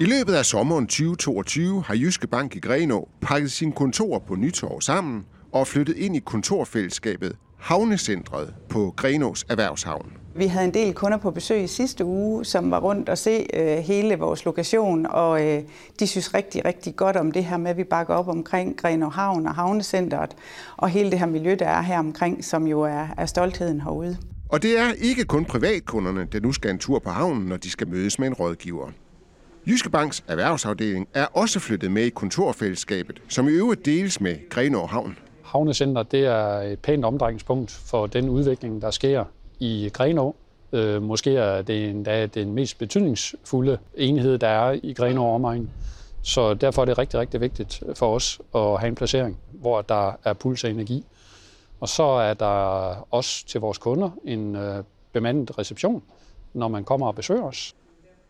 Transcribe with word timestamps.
I 0.00 0.04
løbet 0.04 0.34
af 0.34 0.44
sommeren 0.44 0.86
2022 0.86 1.82
har 1.82 1.94
Jyske 1.94 2.26
Bank 2.26 2.56
i 2.56 2.58
Grenå 2.58 3.08
pakket 3.20 3.52
sine 3.52 3.72
kontorer 3.72 4.18
på 4.18 4.34
Nytorv 4.34 4.80
sammen 4.80 5.26
og 5.52 5.66
flyttet 5.66 5.96
ind 5.96 6.16
i 6.16 6.18
kontorfællesskabet 6.18 7.36
Havnecentret 7.58 8.54
på 8.68 8.94
Grenås 8.96 9.46
Erhvervshavn. 9.48 10.12
Vi 10.36 10.46
havde 10.46 10.64
en 10.64 10.74
del 10.74 10.94
kunder 10.94 11.18
på 11.18 11.30
besøg 11.30 11.62
i 11.62 11.66
sidste 11.66 12.04
uge, 12.04 12.44
som 12.44 12.70
var 12.70 12.80
rundt 12.80 13.08
og 13.08 13.18
se 13.18 13.46
øh, 13.54 13.78
hele 13.78 14.18
vores 14.18 14.44
lokation, 14.44 15.06
og 15.10 15.46
øh, 15.46 15.62
de 16.00 16.06
synes 16.06 16.34
rigtig, 16.34 16.64
rigtig 16.64 16.96
godt 16.96 17.16
om 17.16 17.32
det 17.32 17.44
her 17.44 17.56
med, 17.56 17.70
at 17.70 17.76
vi 17.76 17.84
bakker 17.84 18.14
op 18.14 18.28
omkring 18.28 18.76
Grenå 18.76 19.08
Havn 19.08 19.46
og 19.46 19.54
Havnecentret, 19.54 20.36
og 20.76 20.88
hele 20.88 21.10
det 21.10 21.18
her 21.18 21.26
miljø, 21.26 21.56
der 21.58 21.68
er 21.68 21.82
her 21.82 21.98
omkring, 21.98 22.44
som 22.44 22.66
jo 22.66 22.80
er, 22.80 23.06
er 23.16 23.26
stoltheden 23.26 23.80
herude. 23.80 24.16
Og 24.48 24.62
det 24.62 24.78
er 24.78 24.92
ikke 24.98 25.24
kun 25.24 25.44
privatkunderne, 25.44 26.26
der 26.32 26.40
nu 26.40 26.52
skal 26.52 26.70
en 26.70 26.78
tur 26.78 26.98
på 26.98 27.10
havnen, 27.10 27.46
når 27.46 27.56
de 27.56 27.70
skal 27.70 27.88
mødes 27.88 28.18
med 28.18 28.26
en 28.28 28.34
rådgiver. 28.34 28.90
Jyske 29.68 29.90
Banks 29.90 30.24
erhvervsafdeling 30.28 31.08
er 31.14 31.26
også 31.26 31.60
flyttet 31.60 31.90
med 31.90 32.02
i 32.02 32.10
kontorfællesskabet, 32.10 33.22
som 33.28 33.48
i 33.48 33.50
øvrigt 33.50 33.86
deles 33.86 34.20
med 34.20 34.48
Grenå 34.50 34.86
Havn. 34.86 35.18
Havnecenter 35.42 36.02
det 36.02 36.26
er 36.26 36.60
et 36.60 36.78
pænt 36.78 37.04
omdrejningspunkt 37.04 37.70
for 37.70 38.06
den 38.06 38.28
udvikling, 38.28 38.82
der 38.82 38.90
sker 38.90 39.24
i 39.58 39.90
Grenå. 39.92 40.36
Øh, 40.72 41.02
måske 41.02 41.36
er 41.36 41.62
det 41.62 41.90
endda 41.90 42.26
den 42.26 42.52
mest 42.52 42.78
betydningsfulde 42.78 43.78
enhed, 43.94 44.38
der 44.38 44.48
er 44.48 44.78
i 44.82 44.92
Grenå 44.92 45.34
omegn. 45.34 45.70
Så 46.22 46.54
derfor 46.54 46.82
er 46.82 46.86
det 46.86 46.98
rigtig, 46.98 47.20
rigtig 47.20 47.40
vigtigt 47.40 47.82
for 47.94 48.14
os 48.14 48.40
at 48.54 48.80
have 48.80 48.88
en 48.88 48.94
placering, 48.94 49.38
hvor 49.52 49.82
der 49.82 50.12
er 50.24 50.32
puls 50.32 50.64
og 50.64 50.70
energi. 50.70 51.04
Og 51.80 51.88
så 51.88 52.02
er 52.02 52.34
der 52.34 52.46
også 53.14 53.46
til 53.46 53.60
vores 53.60 53.78
kunder 53.78 54.10
en 54.24 54.56
øh, 54.56 54.84
bemandet 55.12 55.58
reception, 55.58 56.02
når 56.54 56.68
man 56.68 56.84
kommer 56.84 57.06
og 57.06 57.14
besøger 57.14 57.42
os. 57.42 57.74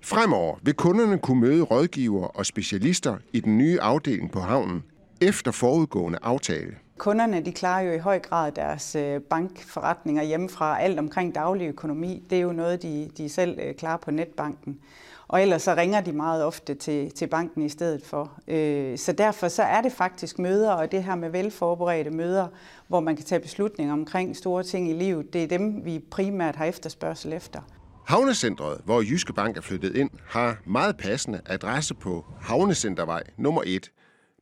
Fremover 0.00 0.56
vil 0.62 0.74
kunderne 0.74 1.18
kunne 1.18 1.40
møde 1.40 1.62
rådgiver 1.62 2.26
og 2.26 2.46
specialister 2.46 3.16
i 3.32 3.40
den 3.40 3.58
nye 3.58 3.80
afdeling 3.80 4.30
på 4.30 4.40
havnen 4.40 4.84
efter 5.20 5.50
forudgående 5.50 6.18
aftale. 6.22 6.74
Kunderne 6.98 7.40
de 7.40 7.52
klarer 7.52 7.80
jo 7.82 7.92
i 7.92 7.98
høj 7.98 8.18
grad 8.18 8.52
deres 8.52 8.94
øh, 8.94 9.20
bankforretninger 9.20 10.22
hjemmefra. 10.22 10.80
Alt 10.80 10.98
omkring 10.98 11.34
daglig 11.34 11.68
økonomi, 11.68 12.22
det 12.30 12.38
er 12.38 12.42
jo 12.42 12.52
noget, 12.52 12.82
de, 12.82 13.10
de 13.16 13.28
selv 13.28 13.58
øh, 13.62 13.74
klarer 13.74 13.96
på 13.96 14.10
netbanken. 14.10 14.78
Og 15.28 15.42
ellers 15.42 15.62
så 15.62 15.74
ringer 15.74 16.00
de 16.00 16.12
meget 16.12 16.44
ofte 16.44 16.74
til, 16.74 17.10
til 17.10 17.26
banken 17.26 17.62
i 17.62 17.68
stedet 17.68 18.04
for. 18.04 18.32
Øh, 18.48 18.98
så 18.98 19.12
derfor 19.12 19.48
så 19.48 19.62
er 19.62 19.80
det 19.80 19.92
faktisk 19.92 20.38
møder, 20.38 20.72
og 20.72 20.92
det 20.92 21.04
her 21.04 21.14
med 21.14 21.30
velforberedte 21.30 22.10
møder, 22.10 22.46
hvor 22.88 23.00
man 23.00 23.16
kan 23.16 23.24
tage 23.24 23.40
beslutninger 23.40 23.92
omkring 23.92 24.36
store 24.36 24.62
ting 24.62 24.90
i 24.90 24.92
livet, 24.92 25.32
det 25.32 25.42
er 25.42 25.46
dem, 25.46 25.84
vi 25.84 25.98
primært 26.10 26.56
har 26.56 26.64
efterspørgsel 26.64 27.32
efter. 27.32 27.60
Havnecentret, 28.08 28.80
hvor 28.84 29.00
Jyske 29.02 29.32
Bank 29.32 29.56
er 29.56 29.60
flyttet 29.60 29.96
ind, 29.96 30.10
har 30.26 30.58
meget 30.66 30.96
passende 30.96 31.40
adresse 31.46 31.94
på 31.94 32.24
Havnecentervej 32.40 33.22
nummer 33.38 33.62
1, 33.66 33.90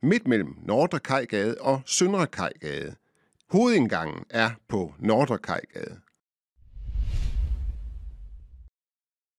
midt 0.03 0.27
mellem 0.27 0.55
Nordre 0.63 0.99
Kajgade 0.99 1.55
og 1.61 1.81
Søndre 1.85 2.27
Kajgade. 2.27 2.95
Hovedindgangen 3.51 4.23
er 4.29 4.49
på 4.69 4.93
Nordre 4.99 5.37
Kajgade. 5.37 5.99